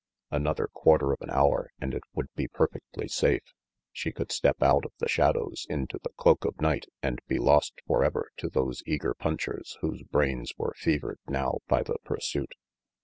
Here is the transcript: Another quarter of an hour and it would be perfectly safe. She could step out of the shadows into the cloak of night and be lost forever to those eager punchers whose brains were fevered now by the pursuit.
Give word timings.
Another 0.31 0.65
quarter 0.67 1.11
of 1.13 1.21
an 1.21 1.29
hour 1.29 1.69
and 1.79 1.93
it 1.93 2.01
would 2.15 2.33
be 2.33 2.47
perfectly 2.47 3.07
safe. 3.07 3.53
She 3.91 4.11
could 4.11 4.31
step 4.31 4.63
out 4.63 4.83
of 4.83 4.93
the 4.97 5.07
shadows 5.07 5.67
into 5.69 5.99
the 6.01 6.09
cloak 6.17 6.43
of 6.43 6.59
night 6.59 6.87
and 7.03 7.19
be 7.27 7.37
lost 7.37 7.75
forever 7.85 8.31
to 8.37 8.49
those 8.49 8.81
eager 8.87 9.13
punchers 9.13 9.77
whose 9.81 10.01
brains 10.01 10.53
were 10.57 10.73
fevered 10.75 11.19
now 11.27 11.59
by 11.67 11.83
the 11.83 11.99
pursuit. 12.03 12.55